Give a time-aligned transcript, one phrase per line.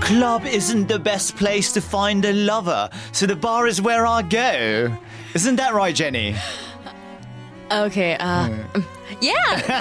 [0.00, 4.22] club isn't the best place to find a lover, so the bar is where I
[4.22, 4.96] go.
[5.34, 6.34] Isn't that right, Jenny?
[7.70, 8.82] Okay, あ、uh,
[9.20, 9.32] yeah,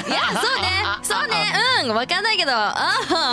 [0.07, 0.71] yeah, そうね、
[1.03, 2.73] そうね、うん、わかんないけど、あ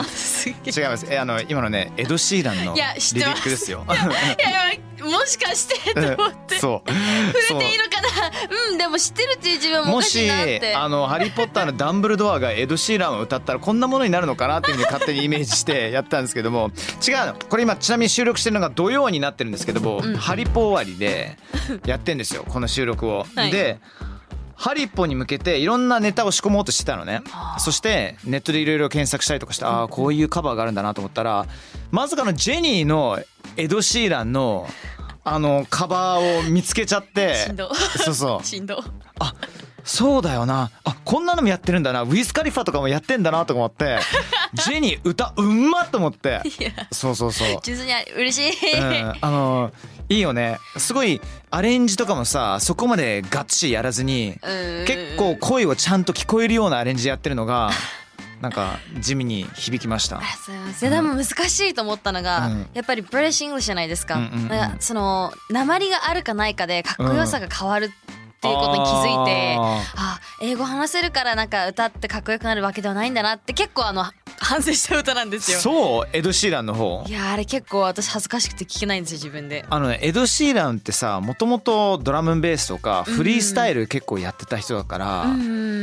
[0.00, 0.82] あ、すげえ。
[0.82, 1.06] 違います。
[1.08, 3.86] え、あの今のね、エド・シーランのいやリ知ってますリックですよ。
[3.88, 3.96] いや
[4.50, 4.53] いや、
[5.05, 6.59] もしかしてと思って。
[6.59, 6.89] そう。
[7.47, 8.71] 触れていいのかな？
[8.71, 10.75] うん、でも知ってるっていう自分もおもかしいしなって。
[10.75, 16.71] あの「ハリー・ポッター」のダンブルドアがエド・シーランを歌ったらこんなものになるのかなっていうふうに勝手にイメージしてやったんですけども。
[17.07, 17.35] 違うの。
[17.49, 21.37] これ今ちなみに収録してるのが土曜になってるんですけども「ハリポ終わり」で
[21.85, 22.45] やってんですよ。
[22.47, 23.25] この収録を。
[23.35, 23.51] はい。
[23.51, 23.79] で
[24.57, 27.21] ハリポに向けていろんなネタを仕込もうとしてたのね。
[27.57, 31.45] そしてネットでいろいろ検索したりとかしてああこういうカバーがあるんだなと思ったら
[31.91, 33.19] まさかのジェニーの
[33.57, 34.65] エド・シーランの
[35.27, 37.35] あのカバーを見つけちゃって。
[37.97, 38.45] そうそう。
[38.45, 38.81] しんど。
[39.19, 39.33] あ
[39.83, 40.72] そうだよな。
[40.83, 42.03] あこんなのもやってるんだな。
[42.03, 43.97] ウィス・カリファとかもやってんだなと思って。
[44.53, 46.41] ジェニー歌うんまっと思って。
[46.91, 48.79] そうそうそう、純粋に嬉しい。
[48.79, 49.72] うん、あの
[50.09, 50.59] いいよね。
[50.77, 51.19] すごい
[51.50, 54.85] アレンジとかもさそこまでがっちりやらずにうん。
[54.85, 57.71] 結構声をちゃんと聞こえるようなアレンジやってるのが
[58.45, 60.19] なんか地味に響きました。
[60.19, 62.67] あそうそれでも難しいと思ったのが、うん。
[62.75, 64.47] やっぱり British English じゃないですか,、うんうんうん。
[64.50, 67.89] なんかその鉛があるかないかでかっこよさが変わるっ
[68.39, 74.06] ていうことに気づいて、ああ英語話せるからなんか歌ってかっこよくなるわけではないんだなって結構あの
[74.40, 75.59] 反省した歌なんですよ。
[75.59, 76.07] そう？
[76.13, 77.03] エド・シーランの方？
[77.07, 79.66] いやあれ結構私恥ずかしくて聞けないんですよ自分で。
[79.69, 85.75] あのねエド・シーランってさもともとドラムンベースとかフリースタイル結構やってた人だから、うん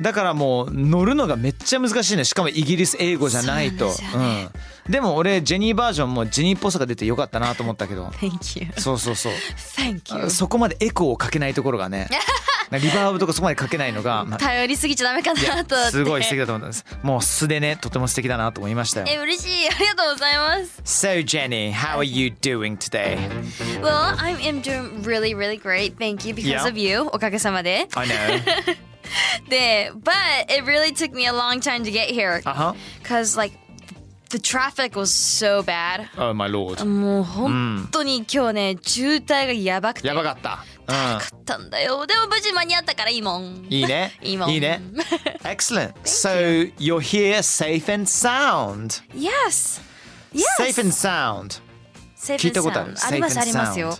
[0.00, 2.24] だからもう乗るのがめっちゃ難しいね。
[2.24, 3.88] しかもイギリス英語じゃないと。
[3.88, 8.06] うん、でも俺ジェニーバージョンもジェニーっぽさが出てよかったなと思ったけど。
[8.06, 8.72] Thank you.
[8.76, 9.32] そうそうそう。
[9.76, 10.30] Thank you.
[10.30, 12.08] そこまでエコーをかけないところがね
[12.72, 15.76] リバーブとかそこまでかけないのが、まあ頼りすぎちゃダメかなと。
[15.90, 20.82] すごい素敵だと思ったんですもう素でねとても素敵だなと思いましたよえ嬉しいありがとうございます。
[20.84, 23.16] So Jenny how are you doing today?
[23.80, 25.96] Well, I'm am doing really, really great.
[25.96, 27.02] Thank you because of you.
[27.02, 27.88] おかげさまで。
[27.94, 28.88] I know
[29.48, 30.12] で、but
[30.48, 32.42] it really took me a long time to get here
[33.02, 33.56] because like
[34.30, 36.08] the traffic was so bad.
[36.18, 40.08] Oh my lord もう本当に今日ね、渋滞がやばくて。
[40.08, 42.06] やばかった高かったんだよ。
[42.06, 43.66] でも無事間に合ったからいいもん。
[43.68, 44.16] いいね。
[44.24, 44.50] いいもん。
[44.50, 44.80] いいね。
[45.44, 45.92] Excellent.
[46.04, 49.02] So you're here safe and sound.
[49.14, 49.82] Yes.
[50.32, 50.46] Yes.
[50.56, 51.60] Safe and sound.
[52.16, 52.94] Safe and 聞いたことある。
[53.02, 53.98] ありますありますよ。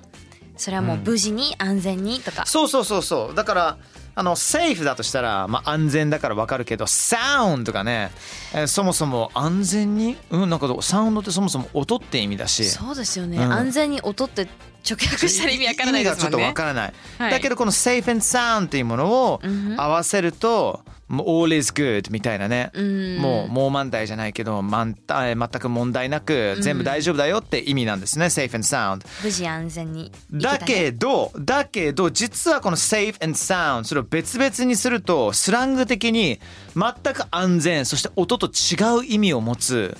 [0.56, 2.42] それはもう無事に安全にとか。
[2.42, 3.34] うん、そうそうそうそう。
[3.34, 3.78] だから。
[4.18, 8.10] あのセーフだとしたら、まあ、安全だからわかるけどサウンドがね、
[8.52, 12.64] えーそもそも安全にうんなんかサウンドってそもそも音って意味だし。
[12.64, 13.38] そうですよね。
[13.38, 13.52] うん。
[13.52, 14.48] 安全に音って
[14.84, 16.16] 直訳したら意味わからないですもんね。
[16.16, 17.30] 意味がちょっとわからない、はい。
[17.30, 19.40] だけどこの safe and sound っていうものを
[19.76, 22.70] 合わせると、もう all is good みたいなね、
[23.18, 30.40] もうもう満題じゃないけど満えー全く問題なく全部大丈夫だよって意味なんですね、safe and sound 無事安全にね。
[30.40, 36.38] だけどだけど実はこの safe and sound それを別々にするとスラング的に
[36.74, 39.96] 全く安全そして音と違う意味を持つ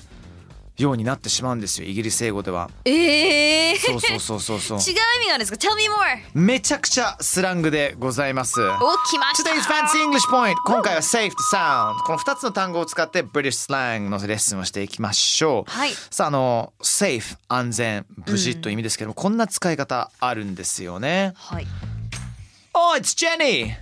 [0.78, 2.70] ようになってしまうんですよイギリス英語では。
[2.84, 3.78] ええー。
[3.78, 4.78] そうそうそうそうそう。
[4.78, 6.18] 違う意味があるんですか ?Tell me more!
[6.34, 8.60] めちゃくちゃスラングでございます。
[8.60, 8.68] お、
[9.10, 9.50] 来ました。
[9.50, 15.70] Today's Fancy English Point 今回は Safe to Sound この2つの単語を使って British slang のレッスンをしていきましょう。
[15.70, 15.92] はい。
[16.10, 21.32] さああの Safe 安全無事という意味ですけども、こんな使い方あるんですよね。
[21.34, 21.66] はい。
[22.74, 23.74] Oh it's Jenny.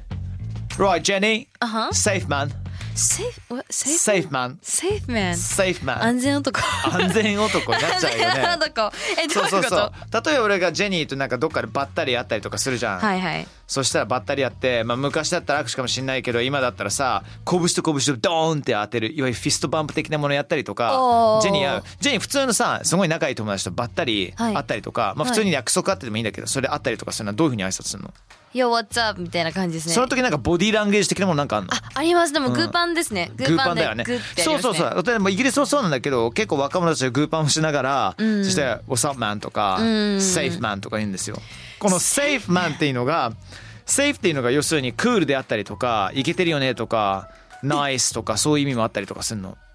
[0.78, 1.48] Right Jenny.
[1.60, 1.92] Uh-huh.
[1.92, 2.65] Safe man
[2.96, 3.64] safe what?
[3.70, 4.58] Safe safe man?
[4.62, 5.34] safe man.
[5.36, 6.02] Safe man.
[6.02, 6.60] 安全男。
[6.92, 8.92] 安全男に なっちゃうよ安全ね男。
[9.18, 9.50] えどういううこと？
[9.50, 10.24] そそうそう。
[10.24, 13.46] 例えば俺がジェニーとなんかどっかでばったり会ったりとかするじゃん、はいはい。
[13.66, 24.54] そしたらばったり会って、まあ、昔だったら握手かもしれないけど今だったらさ拳と拳でドーンって当てるいわゆる fist bump 的なものやったりとかジェニー会うジェニー普通のさすごい仲いい友達とばったりはい。
[24.54, 28.14] 会ったりとか、まあ、普通に約束あってでもいいんだけどそれ会ったりとかするのはどういうふうに挨拶するの、
[28.56, 29.94] Yo what's up みたいな感じですね。
[29.94, 31.74] その時なんかボディーランゲージ的なものなんかあるの？
[31.74, 32.32] ああります。
[32.32, 34.04] でもグーパンですね、ググーーパンだよね。
[34.04, 34.78] グーってやりそうますね。
[34.78, 39.76] そうそう例えばイギリスもそうなんだけど結構若者たちがグーパンをしながら、そして「What's up man」とか
[40.18, 41.36] 「Safe man」とか言うんですよ。
[41.78, 43.32] この「Safe man」っていうのが
[43.86, 47.28] 「Safe」っていうのが要するにクールであったりとかイケてるよねとか
[47.62, 49.58] 「ナイス」とかそういう意味もあったりとかするの？
[49.60, 49.65] え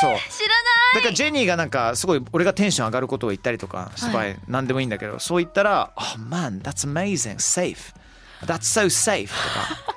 [0.00, 0.18] そう。
[0.30, 0.54] 知ら
[0.94, 7.36] だからジェニーがなんかすごい俺がテンション上がることを言ったりとかすごい何でもいいんだけどそう言ったら「Oh man that's amazing.
[7.36, 7.76] Safe.
[8.44, 9.96] That's so safe」とか。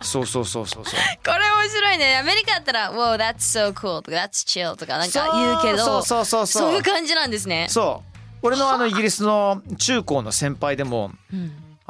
[0.02, 0.94] そうそうそうそうそう。
[0.94, 2.16] ないこれ面白いね。
[2.16, 6.62] アメリカだったら「Wow that's so cool」とか「That's chill」とかなんか言うけどそうそうそうそう。
[6.62, 7.66] そういう感じなんですね。
[7.68, 8.18] そう。
[8.42, 11.12] 俺のあのイギリスの中高の先輩でも、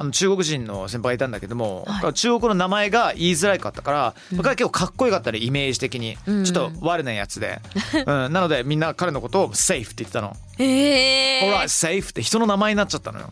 [0.00, 7.60] あの中国人の先輩がいたんだけども、中国の名前が言いづらかったから、僕は結構かっこよかったねイメージ的に、ちょっと悪なやつで、
[7.94, 13.30] うん、なのでみんな彼のことを「safe」って言ってたの「へえ alright safe」って人の名前になっちゃったのよ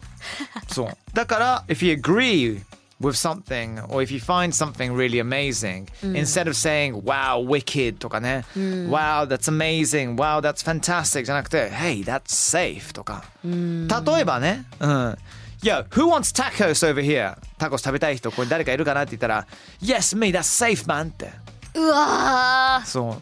[0.68, 2.60] そうだから「if you agree
[3.00, 9.50] with something or if you find something really amazing、instead of saying wow wicked とかね、wow that's
[9.50, 15.18] amazing wow that's fantastic じゃなくて hey that's safe とか、例えばねうん
[15.62, 17.36] いや、who wants tacos over here?
[17.58, 19.46] タコス食べたい人、これ誰かいるかなって言ったら、
[19.82, 21.30] Yes, me, that's safe, man って。
[21.74, 23.18] うわそ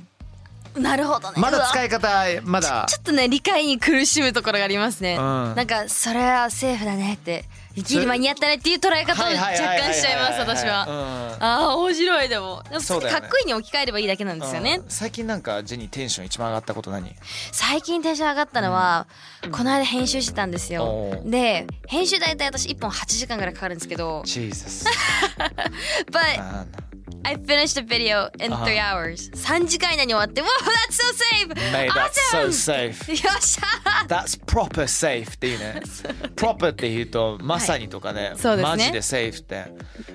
[0.75, 0.79] う。
[0.79, 1.41] ーなるほどね。
[1.41, 2.09] まだ使い方、
[2.44, 2.87] まだ。
[2.88, 5.19] ちょっとね理解に苦しむところがありますね、ん。
[5.19, 7.44] なんかそれはセーフだねって
[7.82, 10.87] ギリ間に合ったねっていう捉え方を若干しちゃいます私は。
[10.87, 11.37] は。
[11.40, 12.62] ああ面白いでも。
[12.69, 13.20] でもそうだよね。
[13.20, 14.88] かっこいいに置き換えればいいだけなんですよね、うん。
[14.88, 17.14] 最近なんかジェニーテンション一番上がったこと何？
[17.52, 19.06] 最近テンション上がったのは、
[19.50, 21.20] この間編集してたんですよ。
[21.25, 24.22] で編集大体私1本8時間ぐらいかかるんですけど。
[24.25, 24.87] Jesus
[26.11, 26.87] But man
[27.26, 29.31] I finished the video in 3 hours.
[29.32, 31.49] 3時間以内に終わって Wow that's so safe!
[31.72, 33.11] Mate, that's so safe.
[33.11, 33.67] よっしゃ
[34.08, 35.82] That's proper safe っていうね。
[36.37, 38.76] proper って言うとまさにとかね,、そうですね。
[38.76, 39.66] マジで safe って。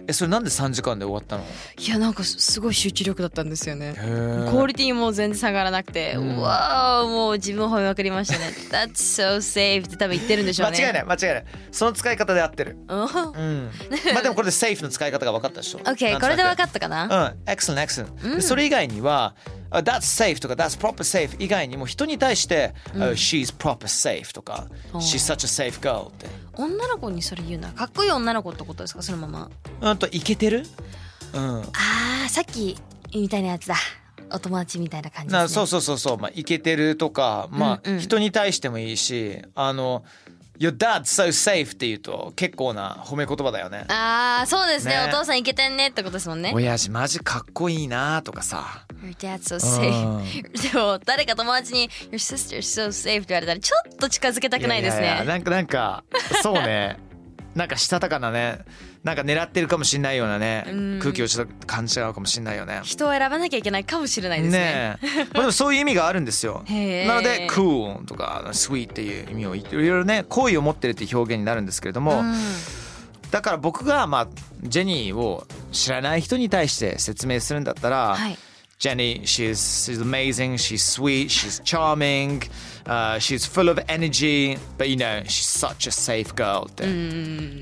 [0.07, 1.43] えそれなんで3時間で終わったの？
[1.77, 3.93] いやなんかすすごい集中力だったんですよね。
[3.97, 8.51] へクオリティも全然下がらなくて、うわーもう自分を褒めまくりましたね。
[8.71, 10.77] That's so safe って多分言ってるんでしょうね。
[10.79, 11.45] 間違いない間違いない。
[11.71, 12.77] その使い方で合ってる。
[12.87, 13.01] うん。
[13.01, 13.71] うん。
[14.13, 15.79] まあでもこれで safe の使い方が分かったでしょ。
[15.85, 17.51] OK これで分かっったかな、うん。
[17.51, 25.71] excellent excellent、でそれ以外にはあ That's safe とか That's proper safe 以外にも人に対して、oh, She's proper safe とか She's such a
[25.71, 26.27] safe girl って。
[26.53, 27.71] 女の子にそれ言うな。
[27.71, 29.01] かっこいい女の子ってことですか？
[29.01, 29.49] そのまま
[29.91, 30.65] うんとイケてる？
[31.33, 31.61] うん。
[31.61, 32.77] あーさっき
[33.15, 33.75] みたいなやつだ。
[34.33, 36.17] お友達みたいな感じね、なそうそうそうそう。
[36.17, 37.99] まあイケてるとかまあ、うんうん。
[37.99, 40.03] 人に対してもいいしあの
[40.61, 43.85] Your dad's so safe って言うと結構な褒め言葉だよね。
[43.87, 44.93] あーそうですね。
[44.93, 45.05] ね。
[45.07, 46.51] お父さんイケてんねってことですもんね。
[46.53, 48.85] 親父マジかっこいいなとかさ。
[49.03, 55.23] Your dad's so safe でも誰か友達に Your sister's so safe って言われたらちょっと近づけたくないですね。
[55.25, 56.03] なんかなんか
[56.43, 56.99] そうね
[57.55, 58.59] なんかしたたかなね。
[59.03, 60.65] なんか狙ってるかもしれないようなね。
[60.67, 60.99] うん。
[60.99, 62.79] 空気をちょっと感じちゃうかもしれないよね。
[62.83, 64.59] 人を選ばなきゃいけないかもしれないですね。
[64.59, 65.23] ねえ。
[65.33, 66.63] まあでもそういう意味があるんですよ。
[66.67, 72.23] なので cool とか sweet っていう意味をいろいろね好意を持ってるっていう表現になるんですけれども、
[73.31, 74.27] だから僕がまあ
[74.63, 78.37] ジェニーを知らない人に対して説明するんだったら、はい
[78.81, 82.41] Jenny, she's, she's amazing, she's sweet, she's charming,
[82.87, 86.85] uh, she's full of energy, but you know, she's such a safe girl って。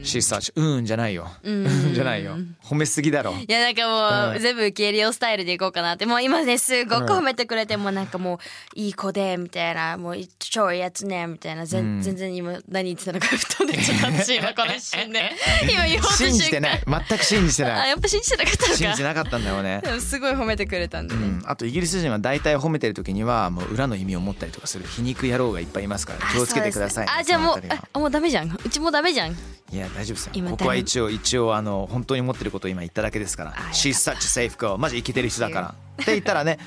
[0.04, 1.28] she's such, うんじゃないよ。
[1.44, 2.38] うん じゃないよ。
[2.64, 3.34] 褒めすぎだろ。
[3.34, 8.40] いやなんかもう、全部受け入れようスタイルでいこうかなってもう今ねすごく褒めてくれて、もうなんかもう
[8.80, 15.32] いい子でみたいなもう超いいやつねみたいな全,、全然今何言ってたのか吹っ飛んでっちゃった 私今この一瞬で
[15.70, 16.82] 今言おうと信じてない。
[16.88, 17.90] 全く信じてあない。
[17.90, 19.82] やっぱ信じてなかったのか信じてなかったんだよね。
[19.84, 27.62] でもすごい褒めてくれたんでね、うん、あとイギリス人は大体褒めてる時にはもう裏の意味を持ったりとかする皮肉野郎がいっぱいいますから気をつけてくださいね、あじゃあもう
[27.94, 29.32] あもうダメじゃんうちもうダメじゃん。
[29.32, 30.32] いや大丈夫ですよ。
[30.36, 33.52] 今ここは一応一応あの本当に思ってることを今言っただけですから。
[33.52, 35.76] あ She's such a safe girl マジ生きてる人だから。
[36.02, 36.60] って言ったらね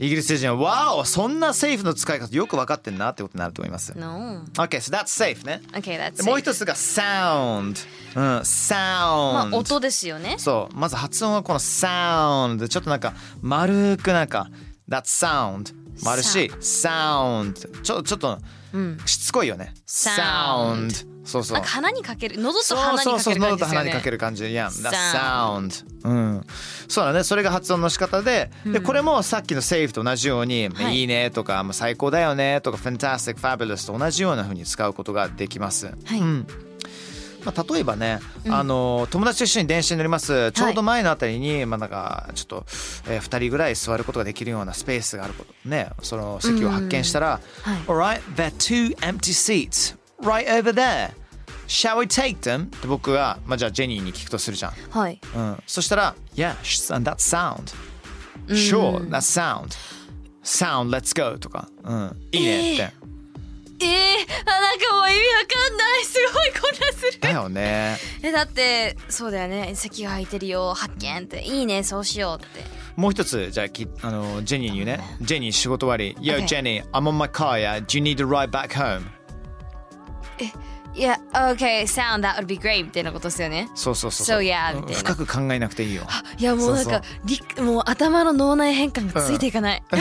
[0.00, 5.60] イギリス人はわおそんなセーフの使い方よく分かってんなってことになると思います No OK so that's safe ね。
[5.72, 8.70] Okay that's でもう一つが sound うん sound
[9.32, 10.36] まあ音ですよね。
[10.38, 10.76] そう。
[10.76, 13.12] まず発音はこの sound ちょっとなんか
[13.42, 14.48] 丸くなんか
[14.88, 15.74] that sound
[16.04, 18.38] もあるし sound ちょちょっと
[19.04, 19.74] しつこいよね。
[19.86, 21.54] sound そうそう。
[21.54, 22.38] なんか鼻にかける。
[22.38, 23.84] 喉とそう鼻にかけそうそうる感じですよね。
[23.84, 24.44] 喉と鼻にかける感じ。
[24.44, 26.46] Yeah that sound うん。
[26.88, 27.22] そうだね。
[27.22, 31.00] それが発音の仕方で,、でこれもさっきの safe と同じように、はい。
[31.00, 35.86] い、いねとか、まあ、最高だよねとか fantastic fabulous と同じような風に使うことができます。
[35.86, 36.18] はい。
[36.18, 36.46] うん。
[37.44, 38.18] まあ、例えばね、
[38.48, 40.50] あの友達と一緒に電車に乗ります。
[40.52, 42.64] ちょうど前のあたりに、まあ、なんかちょっと、
[43.08, 45.68] えー、2人ぐらい座ることができるようなスペースがあること。
[45.68, 45.90] ね。
[46.02, 47.78] その席を発見したら「はい。
[47.86, 51.10] Alright, there are two empty seats right over there.
[51.68, 54.72] Shall we take them?」って僕が、まあ、じゃあジェニーに聞くとするじゃん。
[54.90, 56.56] はいうん、そしたら「Yeah,
[56.94, 57.74] and that's sound.
[58.48, 59.76] Sure, that's sound.
[60.42, 62.92] Sound, let's go」とか「うん、いいね」って。
[63.80, 63.86] えー、
[64.44, 67.96] あなんかもう意味わかんないすごい混乱するだよね。
[68.24, 72.64] えだってそうだよね席が空いてるよ発見っていいねそうしようって
[72.96, 75.00] もう一つじゃあきあのジェニーに言うね。
[75.20, 76.16] ジェニー仕事終わり。
[76.20, 76.46] Yo, Okay.
[76.46, 77.78] Jenny, I'm on my car, yeah?
[77.80, 79.02] Do you need a ride back home?
[80.42, 80.50] い
[80.94, 83.68] や OK sound that would be great みたいなことですよね。
[83.74, 84.40] そうそうそうそう。
[84.40, 84.98] So, yeah みたいな。
[84.98, 86.02] 深く考えなくていいよ。
[86.38, 86.90] いやもうなんそ
[87.60, 90.00] うもう頭の脳内変換がついていかない、 面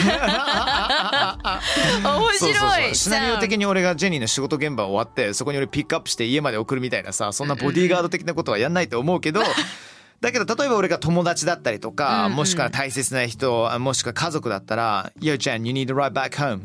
[2.03, 2.37] 白い。
[2.37, 2.95] そうそうそう。
[2.95, 9.41] シナリオ的に俺がジェニーの仕事現場終わってそこに俺ピックアップして家まで送るみたいなさそんなボディーガード的なことはやんないと思うけど
[10.21, 16.61] だけど例えば俺が友達だったりとか、もしくは大切な人もしくは家族だったら「Yo, Jen, you need a ride back home」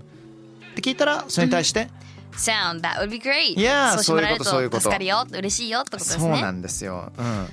[0.73, 1.88] って聞いたらそれに対して、
[2.36, 4.84] sound that would be great えるそういうことそういうこと。
[4.84, 5.26] と助かるよ。
[5.32, 6.22] 嬉しいよってことですね。
[6.22, 7.48] そうなんですよ、うん、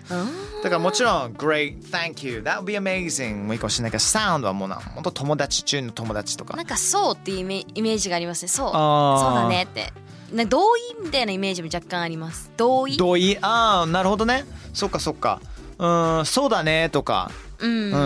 [0.63, 6.55] だからもちろん「Great, thank you, that would be amazing」もいいかもしれないけど「Sound」はもうな本当友達中の友達とか。
[6.55, 8.47] なんかそうっていうイメイメージがありますね。
[8.49, 8.71] そう。
[8.71, 9.93] そうだねって。
[10.31, 12.51] ね同意みたいなイメージも若干あります。
[12.55, 12.97] 同意？
[12.97, 13.37] 同意？
[13.41, 14.45] ああなるほどね。
[14.73, 15.41] そっかそっか。
[15.77, 17.31] うんそうだねとか。
[17.59, 17.97] うん、う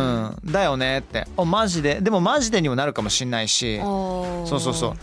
[0.47, 1.27] ん、だよねって。
[1.37, 2.01] おマジで。
[2.01, 3.79] でもマジでにもなるかもしれないし。
[3.79, 4.93] そうそうそう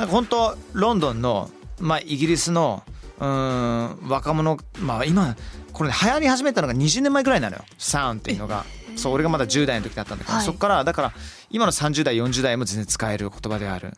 [0.00, 2.82] なんか本当ロンドンのまあイギリスの
[3.18, 5.36] うん若者まあ今
[5.74, 7.64] これ、ね、流行り始めたのが20年前ぐらいなのよ。
[7.76, 8.64] サウンっていうのが。
[8.96, 10.44] そう俺がまだ10代の時だったんだけど、はい。
[10.44, 11.12] そっからだから
[11.50, 13.92] 今の30代40代も全然使える言葉である。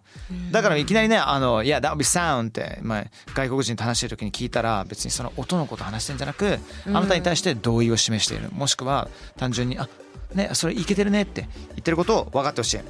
[0.51, 8.51] だからいきなりね「あのいや that would be sound」って、まあ、外国人と話してる時に聞いたら別にその音のこと話してんじゃなくあなたに対して同意を示している。
[8.51, 9.89] もしくは単純に「あ
[10.35, 12.81] ねそれいけてるね」って言ってることを分かってほしい。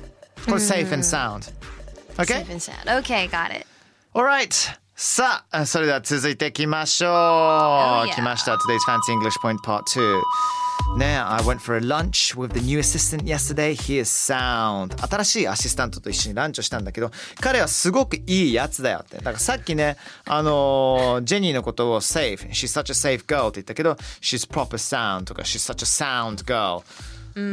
[0.46, 1.52] これ safe and sound
[2.18, 2.26] OK?
[2.26, 3.66] Safe and sound Okay got it
[4.14, 8.14] Alright さあそれでは続いていきましょう、yeah.
[8.14, 10.20] 来ました Today's Fancy English Point Part 2
[10.98, 22.50] ね I went for a lunch with the new assistant yesterday He is sound 新しいアシスタントと一緒にランチをしたんだけど彼はすごくいいやつだよってだからさっきねあのージェニーのことを safe
[22.50, 26.82] She's such a safe girl って言ったけど She's proper sound とか She's such a sound girl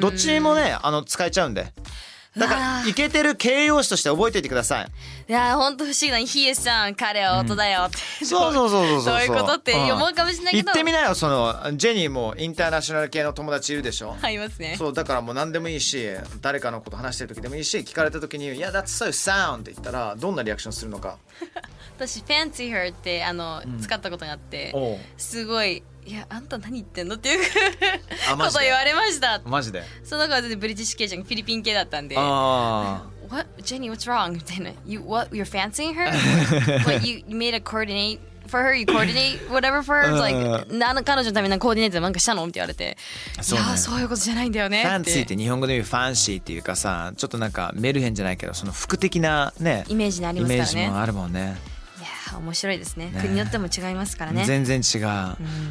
[0.01, 1.71] どっちにもねあの使えちゃうんで
[2.37, 4.87] だからイケてる形容詞として覚えておいてください。
[5.27, 10.65] いや本当不思議な「He is さん彼は音だよ」って、そうそうそうそうそうどういうことって思うかもしれないけど。
[10.65, 14.15] 言ってみなよそのジェニーもインターナショナル系の友達いるでしょ？
[14.21, 14.75] ありますね。
[14.77, 16.07] そうだからもう何でもいいし
[16.41, 21.17] 誰かのこと話してる時でもいいし聞かれた時に「いや that's so sound」って言ったらどんなリアクションするのか
[21.99, 24.97] 私「fancy her」ってあの、使ったことがあっておう。
[25.17, 27.39] すごい「いやあんた何言ってんの?」っていう
[28.31, 28.59] あ マジで？
[28.59, 29.41] こと言われました。
[29.45, 29.83] マジで？
[30.03, 33.47] その子は全然ブリティッシュ系じゃんフィリピン系だったんであ What?
[33.61, 34.31] Jenny what's wrong?
[34.31, 34.71] みたいな。
[34.87, 36.09] You what you're fancying her?
[36.85, 38.73] What you, you made a coordinate for her?
[38.75, 40.17] You coordinate whatever for her?
[40.19, 42.41] Like な彼女のためにコーディネートなんかしたの？
[42.43, 42.97] って言われて
[43.41, 43.65] そうね。
[43.65, 50.71] いやそういうことじゃないんだよねファンシーって日本語で言うファンシーっていうかさちょっとなんかメルヘンじゃないけどその服的なねイメージにありますからね。
[50.71, 51.55] イメージもあるもんね
[52.37, 55.05] 面白いですね国によっても違いますからね全然違う。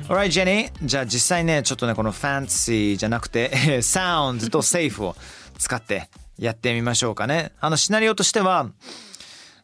[0.08, 0.70] Alright, Jenny.
[0.82, 3.50] じゃあ実際ね、ちょっとね、この fancy じゃなくて、
[3.80, 5.16] sound と safe を
[5.58, 7.52] 使ってやってみましょうかね。
[7.60, 8.70] あのシナリオとしては、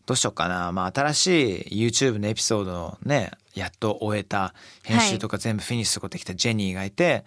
[0.07, 0.73] どうしようかな。
[0.73, 7.25] まあ新しい YouTube のエピソードをね、やっと終えた、編集とか全部フィニッシュすることできたジェニーがいて、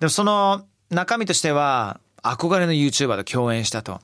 [0.00, 4.00] でもその中身としては、憧れの YouTuber と共演したと。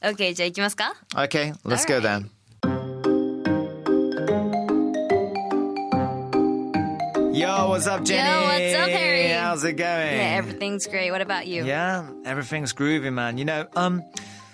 [0.00, 2.28] OK じゃあ行きますか？Okay, let's go then.
[7.34, 8.28] Yo, what's up, Jenny?
[8.28, 9.28] Yo, what's up, Harry?
[9.28, 10.16] How's it going?
[10.16, 13.38] Yeah everything's great What about you Yeah, everything's groovy, man.
[13.38, 14.02] You know, um,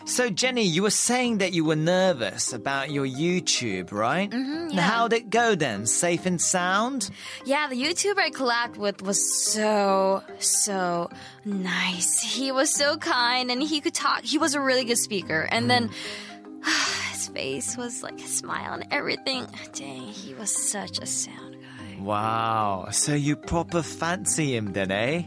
[0.04, 4.30] so Jenny, you were saying that you were nervous about your YouTube, right?
[4.30, 4.80] Mm-hmm, yeah.
[4.80, 5.87] How'd it go then?
[5.87, 7.10] Safe and sound?
[7.44, 9.20] Yeah, the YouTuber I collabed with was
[9.52, 11.10] so, so
[11.44, 12.20] nice.
[12.20, 14.25] He was so kind and he could talk.
[14.25, 15.46] He was a really good speaker.
[15.52, 15.90] And then
[17.12, 19.46] his face was like a smile and everything.
[19.72, 21.56] Dang, he was such a sound.
[22.02, 22.88] Wow.
[22.90, 25.25] So you proper fancy him then, eh?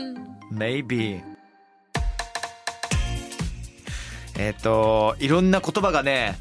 [0.52, 1.22] Maybe.
[4.38, 6.38] えっといろんな言葉がね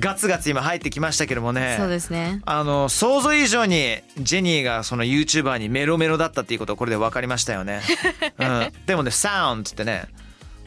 [0.00, 1.76] ガツガツ今入ってきましたけどもね。
[1.78, 2.40] そうですね。
[2.44, 7.82] あの想像以上にジェニーがその YouTuber にメロメロだったっていうことこれで分かりましたよね、
[8.38, 10.06] うん、でもね「サウンド」ってね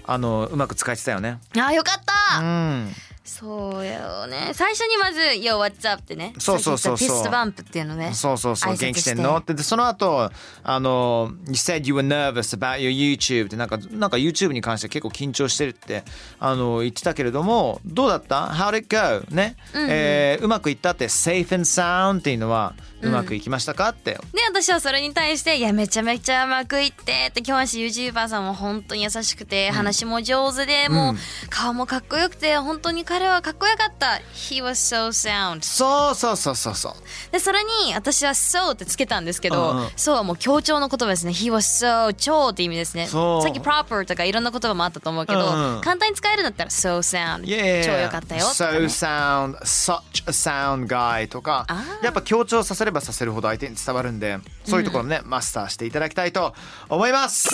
[0.06, 1.40] あのうまく使えてたよね。
[1.56, 2.94] あーよかった、うん
[3.30, 4.52] そうよね。
[4.54, 6.34] 最初にまず「Yo what's up」ってね。
[6.40, 7.08] そうそうそうそう。
[7.08, 8.12] ピストバンプっていうのね。
[8.14, 8.76] そうそうそう。
[8.76, 9.38] 元気してんの？
[9.38, 9.54] って。
[9.54, 10.32] でその後
[10.64, 13.56] あの「You said you were nervous about your YouTube」って。
[13.56, 16.04] なんかなんか YouTube に関して結構緊張してるって
[16.40, 19.24] あの言ってたけれどもどうだった ?How did it go?
[19.36, 23.90] ね、えーうまくいったって？Safe and sound っていうのはうまくいきましたか？
[23.90, 31.16] って、で私はそれに対して「いやめちゃめちゃうまくいって」って今日は YouTuber さんも本当に優しくて、話も上手でもう
[31.50, 36.94] 顔もかっこよくて本当に彼はかっこよかった「He was so sound そうそうそうそうそう」
[37.32, 43.08] でそれに私は「so」ってつけたんですけどうんうん「so」はもう強調の言葉ですね「He was so 超」って意味ですね。
[43.08, 43.18] さ
[43.50, 45.82] っき「proper」とかいろんな言葉もあったと思うけど、うんうん。
[45.82, 51.66] 簡単に使えるんだったら「so sound」Yeah 超よかったよとか So ね sound, such a sound guy とか
[52.02, 56.54] やっぱ強調させればさせるほど相手に伝わるんでそういうところね、マスターしていただきたいと
[56.90, 57.50] 思います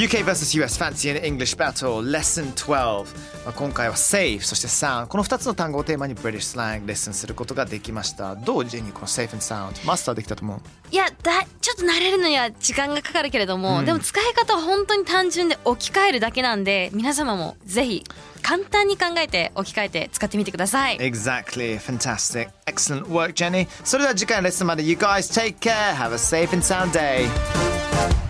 [0.00, 3.04] UK vs US Fancy and English Battle Lesson 12、
[3.44, 18.04] まあ、今回は Safe そして Sound この2つの単語をテーマに British Slang レッスンすることができましたどうジェニーこの Safe and Sound マスターできたと思ういやだちょっと慣れるのには時間がかかるけれども、でも使い方は本当に単純で置き換えるだけなんで皆様もぜひ
[18.40, 26.90] 簡単に考えて置き換えて使ってみてください Exactly fantastic excellent work Jenny それでは次回のレッスンまで You guys take care have a safe and sound
[26.92, 28.29] day